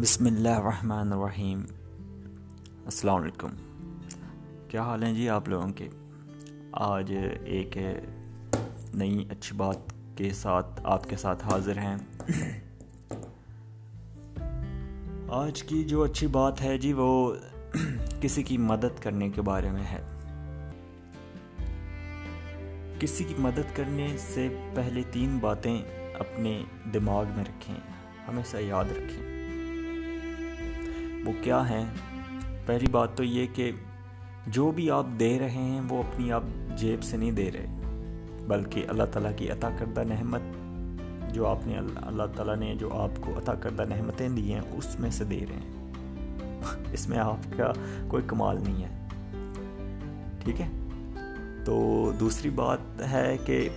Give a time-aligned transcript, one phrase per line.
[0.00, 1.62] بسم اللہ الرحمن الرحیم۔
[2.84, 3.48] السلام علیکم۔
[4.68, 5.88] کیا حال ہیں جی آپ لوگوں کے؟
[6.72, 7.12] آج
[7.44, 7.76] ایک
[8.94, 9.76] نئی اچھی بات
[10.16, 11.96] کے ساتھ آپ کے ساتھ حاضر ہیں۔
[15.28, 17.34] آج کی جو اچھی بات ہے جی وہ
[18.20, 20.02] کسی کی مدد کرنے کے بارے میں ہے۔
[22.98, 25.82] کسی کی مدد کرنے سے پہلے تین باتیں
[26.18, 26.64] اپنے
[26.94, 27.76] دماغ میں رکھیں،
[28.28, 29.31] ہمیشہ یاد رکھیں۔
[31.26, 31.84] وہ کیا ہیں؟
[32.66, 33.72] پہلی بات تو یہ کہ
[34.46, 36.42] جو بھی آپ دے رہے ہیں، وہ اپنی آپ
[36.76, 37.66] جیب سے نہیں دے رہے،
[38.46, 40.40] بلکہ اللہ تعالیٰ کی عطا کردہ نحمت
[41.34, 45.00] جو آپ نے اللہ تعالیٰ نے جو آپ کو عطا کردہ نحمتیں دی ہیں، اس
[45.00, 45.92] میں سے دے رہے ہیں۔
[46.92, 47.72] اس میں آپ کا
[48.08, 49.08] کوئی کمال نہیں ہے۔
[50.44, 50.68] ٹھیک ہے؟
[51.64, 52.78] تو دوسری بات
[53.10, 53.68] ہے کہ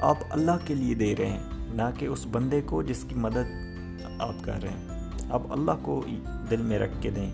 [0.00, 3.76] آپ اللہ کے لیے دے رہے ہیں، نہ کہ اس بندے کو جس کی مدد
[4.18, 4.95] آپ کر رہے ہیں۔
[5.30, 6.04] اب اللہ کو
[6.50, 7.30] دل میں رکھ کے دیں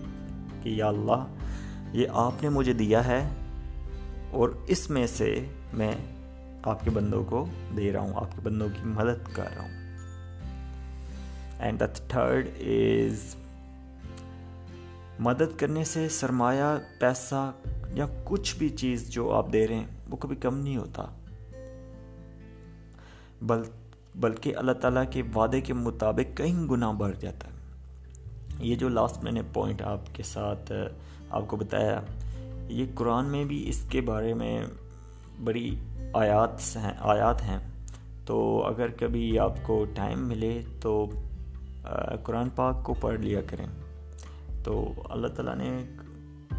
[0.61, 1.25] کہ یا اللہ،
[1.93, 3.29] یہ آپ نے مجھے دیا ہے
[4.31, 5.91] اور اس میں سے میں
[6.63, 7.45] آپ کے بندوں کو
[7.77, 9.71] دے رہا ہوں، آپ کے بندوں کی مدد کر رہا ہوں۔
[11.59, 13.35] اینڈ دا تھرڈ از
[15.19, 17.51] مدد کرنے سے سرمایہ، پیسہ
[17.93, 21.05] یا کچھ بھی چیز جو آپ دے رہے ہیں، وہ کبھی کم نہیں ہوتا۔
[24.15, 27.52] بلکہ اللہ تعالیٰ کے وعدے کے مطابق کہیں گناہ بڑھ جاتا ہے۔
[28.63, 30.71] یہ جو لاسٹ میں نے پوائنٹ آپ کے ساتھ
[31.29, 32.01] آپ کو بتایا،
[32.67, 34.65] یہ قرآن میں بھی اس کے بارے میں
[35.43, 35.75] بڑی
[36.13, 37.59] آیات ہیں آیات ہیں۔
[38.25, 41.05] تو اگر کبھی آپ کو ٹائم ملے تو
[42.23, 43.65] قرآن پاک کو پڑھ لیا کریں۔
[44.63, 45.83] تو اللہ تعالیٰ نے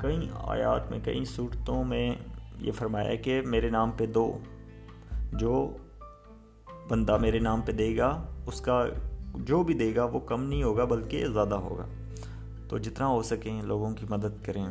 [0.00, 2.14] کئی آیات میں، کئی صورتوں میں
[2.60, 4.38] یہ فرمایا کہ میرے نام پہ دو،
[5.32, 5.77] جو
[6.88, 8.84] بندہ میرے نام پہ دے گا، اس کا
[9.37, 11.87] جو بھی دے گا وہ کم نہیں ہوگا بلکہ زیادہ ہوگا۔
[12.69, 14.67] تو جتنا ہو سکیں لوگوں کی مدد کریں۔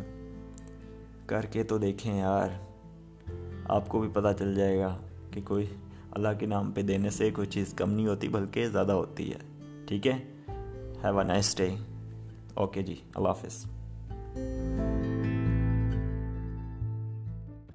[1.26, 2.48] کر کے تو دیکھیں یار۔
[3.66, 4.98] آپ کو بھی پتہ چل جائے گا
[5.32, 5.66] کہ کوئی
[6.12, 9.38] اللہ کے نام پہ دینے سے کوئی چیز کم نہیں ہوتی بلکہ زیادہ ہوتی ہے۔
[9.86, 10.24] ٹھیک ہے؟
[11.04, 11.76] Have a nice day
[12.54, 13.66] okay جی اللہ حافظ۔